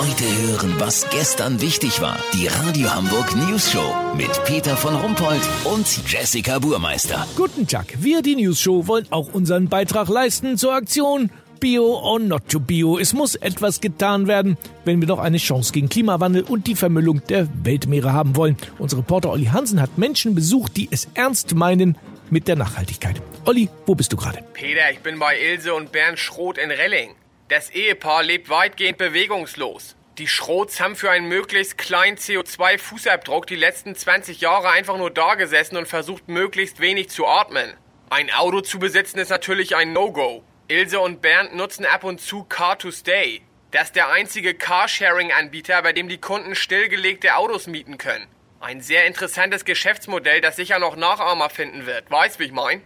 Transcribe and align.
Heute 0.00 0.24
hören, 0.24 0.76
was 0.78 1.10
gestern 1.10 1.60
wichtig 1.60 2.00
war. 2.00 2.18
Die 2.32 2.46
Radio 2.46 2.88
Hamburg 2.94 3.36
News 3.36 3.70
Show 3.70 3.94
mit 4.16 4.30
Peter 4.46 4.74
von 4.74 4.94
Rumpold 4.96 5.42
und 5.64 5.86
Jessica 6.10 6.58
Burmeister. 6.58 7.26
Guten 7.36 7.66
Tag. 7.66 7.84
Wir, 7.98 8.22
die 8.22 8.34
News 8.36 8.58
Show, 8.58 8.86
wollen 8.86 9.06
auch 9.10 9.34
unseren 9.34 9.68
Beitrag 9.68 10.08
leisten 10.08 10.56
zur 10.56 10.72
Aktion 10.72 11.28
Bio 11.60 11.98
or 11.98 12.18
not 12.18 12.48
to 12.48 12.60
Bio. 12.60 12.98
Es 12.98 13.12
muss 13.12 13.34
etwas 13.34 13.82
getan 13.82 14.26
werden, 14.26 14.56
wenn 14.86 15.02
wir 15.02 15.06
noch 15.06 15.18
eine 15.18 15.36
Chance 15.36 15.70
gegen 15.74 15.90
Klimawandel 15.90 16.44
und 16.44 16.66
die 16.66 16.76
Vermüllung 16.76 17.20
der 17.28 17.46
Weltmeere 17.62 18.14
haben 18.14 18.36
wollen. 18.36 18.56
Unser 18.78 18.96
Reporter 18.96 19.30
Olli 19.30 19.44
Hansen 19.52 19.82
hat 19.82 19.98
Menschen 19.98 20.34
besucht, 20.34 20.78
die 20.78 20.88
es 20.90 21.08
ernst 21.12 21.54
meinen 21.54 21.98
mit 22.30 22.48
der 22.48 22.56
Nachhaltigkeit. 22.56 23.20
Olli, 23.44 23.68
wo 23.84 23.94
bist 23.94 24.14
du 24.14 24.16
gerade? 24.16 24.38
Peter, 24.54 24.90
ich 24.90 25.00
bin 25.00 25.18
bei 25.18 25.38
Ilse 25.38 25.74
und 25.74 25.92
Bernd 25.92 26.18
Schroth 26.18 26.56
in 26.56 26.70
Relling. 26.70 27.10
Das 27.50 27.68
Ehepaar 27.70 28.22
lebt 28.22 28.48
weitgehend 28.48 28.96
bewegungslos. 28.96 29.96
Die 30.18 30.28
Schroths 30.28 30.78
haben 30.78 30.94
für 30.94 31.10
einen 31.10 31.26
möglichst 31.26 31.78
kleinen 31.78 32.16
CO2-Fußabdruck 32.16 33.46
die 33.46 33.56
letzten 33.56 33.96
20 33.96 34.40
Jahre 34.40 34.70
einfach 34.70 34.96
nur 34.96 35.10
dagesessen 35.10 35.76
und 35.76 35.88
versucht, 35.88 36.28
möglichst 36.28 36.78
wenig 36.78 37.08
zu 37.08 37.26
atmen. 37.26 37.74
Ein 38.08 38.30
Auto 38.30 38.60
zu 38.60 38.78
besitzen 38.78 39.18
ist 39.18 39.30
natürlich 39.30 39.74
ein 39.74 39.92
No-Go. 39.92 40.44
Ilse 40.68 41.00
und 41.00 41.22
Bernd 41.22 41.56
nutzen 41.56 41.86
ab 41.86 42.04
und 42.04 42.20
zu 42.20 42.44
Car 42.44 42.78
to 42.78 42.92
Stay. 42.92 43.42
Das 43.72 43.86
ist 43.86 43.96
der 43.96 44.12
einzige 44.12 44.54
Carsharing-Anbieter, 44.54 45.82
bei 45.82 45.92
dem 45.92 46.08
die 46.08 46.18
Kunden 46.18 46.54
stillgelegte 46.54 47.34
Autos 47.34 47.66
mieten 47.66 47.98
können. 47.98 48.28
Ein 48.60 48.80
sehr 48.80 49.06
interessantes 49.06 49.64
Geschäftsmodell, 49.64 50.40
das 50.40 50.54
sicher 50.54 50.78
noch 50.78 50.94
Nachahmer 50.94 51.50
finden 51.50 51.84
wird. 51.84 52.08
Weißt, 52.12 52.38
wie 52.38 52.44
ich 52.44 52.52
mein? 52.52 52.80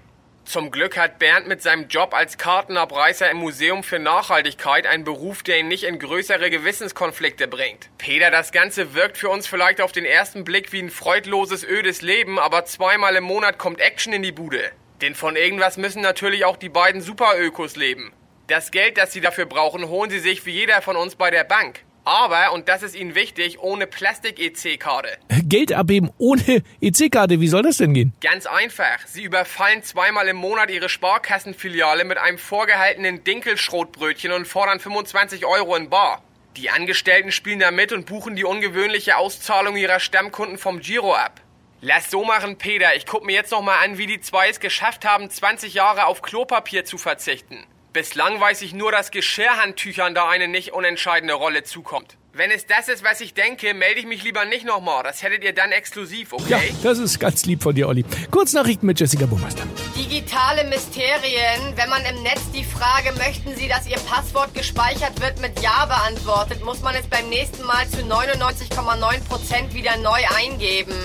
Zum 0.44 0.70
Glück 0.70 0.98
hat 0.98 1.18
Bernd 1.18 1.48
mit 1.48 1.62
seinem 1.62 1.88
Job 1.88 2.12
als 2.12 2.36
Kartenabreißer 2.36 3.30
im 3.30 3.38
Museum 3.38 3.82
für 3.82 3.98
Nachhaltigkeit 3.98 4.86
einen 4.86 5.02
Beruf, 5.02 5.42
der 5.42 5.58
ihn 5.58 5.68
nicht 5.68 5.84
in 5.84 5.98
größere 5.98 6.50
Gewissenskonflikte 6.50 7.48
bringt. 7.48 7.88
Peter, 7.96 8.30
das 8.30 8.52
Ganze 8.52 8.94
wirkt 8.94 9.16
für 9.16 9.30
uns 9.30 9.46
vielleicht 9.46 9.80
auf 9.80 9.90
den 9.90 10.04
ersten 10.04 10.44
Blick 10.44 10.72
wie 10.72 10.80
ein 10.80 10.90
freudloses, 10.90 11.64
ödes 11.64 12.02
Leben, 12.02 12.38
aber 12.38 12.66
zweimal 12.66 13.16
im 13.16 13.24
Monat 13.24 13.58
kommt 13.58 13.80
Action 13.80 14.12
in 14.12 14.22
die 14.22 14.32
Bude. 14.32 14.70
Denn 15.00 15.14
von 15.14 15.34
irgendwas 15.34 15.78
müssen 15.78 16.02
natürlich 16.02 16.44
auch 16.44 16.58
die 16.58 16.68
beiden 16.68 17.00
Superökos 17.00 17.74
leben. 17.74 18.12
Das 18.46 18.70
Geld, 18.70 18.98
das 18.98 19.12
sie 19.12 19.22
dafür 19.22 19.46
brauchen, 19.46 19.88
holen 19.88 20.10
sie 20.10 20.18
sich 20.18 20.44
wie 20.44 20.52
jeder 20.52 20.82
von 20.82 20.96
uns 20.96 21.16
bei 21.16 21.30
der 21.30 21.44
Bank. 21.44 21.80
Aber, 22.04 22.52
und 22.52 22.68
das 22.68 22.82
ist 22.82 22.94
ihnen 22.94 23.14
wichtig, 23.14 23.58
ohne 23.60 23.86
Plastik-EC-Karte. 23.86 25.08
Geld 25.44 25.72
abheben 25.72 26.10
ohne 26.18 26.62
EC-Karte, 26.80 27.40
wie 27.40 27.48
soll 27.48 27.62
das 27.62 27.78
denn 27.78 27.94
gehen? 27.94 28.12
Ganz 28.20 28.46
einfach. 28.46 28.98
Sie 29.06 29.22
überfallen 29.22 29.82
zweimal 29.82 30.28
im 30.28 30.36
Monat 30.36 30.70
ihre 30.70 30.90
Sparkassenfiliale 30.90 32.04
mit 32.04 32.18
einem 32.18 32.38
vorgehaltenen 32.38 33.24
Dinkelschrotbrötchen 33.24 34.32
und 34.32 34.46
fordern 34.46 34.80
25 34.80 35.46
Euro 35.46 35.76
in 35.76 35.88
Bar. 35.88 36.22
Die 36.56 36.70
Angestellten 36.70 37.32
spielen 37.32 37.60
da 37.60 37.70
mit 37.70 37.92
und 37.92 38.06
buchen 38.06 38.36
die 38.36 38.44
ungewöhnliche 38.44 39.16
Auszahlung 39.16 39.76
ihrer 39.76 39.98
Stammkunden 39.98 40.58
vom 40.58 40.80
Giro 40.80 41.14
ab. 41.14 41.40
Lass 41.80 42.10
so 42.10 42.24
machen, 42.24 42.58
Peter. 42.58 42.94
Ich 42.96 43.06
guck 43.06 43.24
mir 43.24 43.32
jetzt 43.32 43.50
noch 43.50 43.60
mal 43.60 43.82
an, 43.82 43.98
wie 43.98 44.06
die 44.06 44.20
zwei 44.20 44.48
es 44.48 44.60
geschafft 44.60 45.04
haben, 45.04 45.28
20 45.28 45.74
Jahre 45.74 46.06
auf 46.06 46.22
Klopapier 46.22 46.84
zu 46.84 46.96
verzichten. 46.96 47.58
Bislang 47.94 48.40
weiß 48.40 48.62
ich 48.62 48.74
nur, 48.74 48.90
dass 48.90 49.12
Geschirrhandtüchern 49.12 50.16
da 50.16 50.28
eine 50.28 50.48
nicht 50.48 50.72
unentscheidende 50.72 51.34
Rolle 51.34 51.62
zukommt. 51.62 52.16
Wenn 52.32 52.50
es 52.50 52.66
das 52.66 52.88
ist, 52.88 53.04
was 53.04 53.20
ich 53.20 53.34
denke, 53.34 53.72
melde 53.72 54.00
ich 54.00 54.06
mich 54.06 54.24
lieber 54.24 54.44
nicht 54.46 54.66
nochmal. 54.66 55.04
Das 55.04 55.22
hättet 55.22 55.44
ihr 55.44 55.52
dann 55.52 55.70
exklusiv, 55.70 56.32
okay? 56.32 56.44
Ja, 56.48 56.58
das 56.82 56.98
ist 56.98 57.20
ganz 57.20 57.46
lieb 57.46 57.62
von 57.62 57.72
dir, 57.72 57.86
Olli. 57.86 58.04
Kurznachrichten 58.32 58.88
mit 58.88 58.98
Jessica 58.98 59.26
Burmeister. 59.26 59.62
Digitale 59.94 60.64
Mysterien. 60.64 61.76
Wenn 61.76 61.88
man 61.88 62.04
im 62.04 62.20
Netz 62.24 62.40
die 62.52 62.64
Frage, 62.64 63.12
möchten 63.12 63.54
Sie, 63.54 63.68
dass 63.68 63.86
Ihr 63.86 64.00
Passwort 64.10 64.52
gespeichert 64.54 65.20
wird, 65.20 65.40
mit 65.40 65.60
Ja 65.60 65.86
beantwortet, 65.86 66.64
muss 66.64 66.80
man 66.80 66.96
es 66.96 67.06
beim 67.06 67.28
nächsten 67.28 67.62
Mal 67.62 67.88
zu 67.88 67.98
99,9% 67.98 69.72
wieder 69.72 69.96
neu 69.98 70.20
eingeben. 70.36 70.96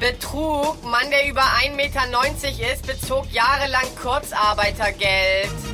Betrug. 0.00 0.84
Mann, 0.84 1.10
der 1.10 1.30
über 1.30 1.40
1,90 1.40 1.76
Meter 1.76 2.72
ist, 2.74 2.86
bezog 2.86 3.24
jahrelang 3.32 3.86
Kurzarbeitergeld. 3.96 5.67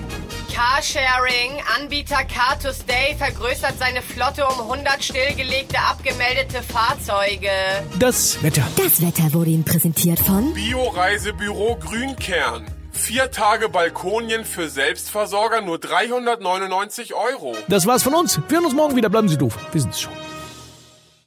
Carsharing. 0.54 1.60
Anbieter 1.76 2.25
Car 2.25 2.56
to 2.62 2.72
Stay 2.72 3.16
vergrößert 3.19 3.75
seine 3.76 4.03
Flotte 4.03 4.47
um 4.47 4.60
100 4.70 5.03
stillgelegte 5.03 5.76
abgemeldete 5.78 6.62
Fahrzeuge. 6.62 7.50
Das 7.98 8.41
Wetter. 8.41 8.62
Das 8.76 9.03
Wetter 9.03 9.32
wurde 9.32 9.50
Ihnen 9.50 9.64
präsentiert 9.64 10.20
von 10.20 10.54
Bio-Reisebüro 10.54 11.76
Grünkern. 11.76 12.66
Vier 12.93 13.32
Tage 13.32 13.69
Balkonien 13.69 14.44
für 14.44 14.69
Selbstversorger 14.69 15.60
nur 15.60 15.78
399 15.78 17.14
Euro. 17.14 17.56
Das 17.66 17.87
war's 17.87 18.04
von 18.04 18.14
uns. 18.14 18.41
Wir 18.48 18.59
hören 18.59 18.66
uns 18.66 18.75
morgen 18.75 18.94
wieder. 18.94 19.09
Bleiben 19.09 19.28
Sie 19.28 19.37
doof. 19.37 19.59
Wir 19.72 19.81
sind's 19.81 20.03
schon. 20.03 20.12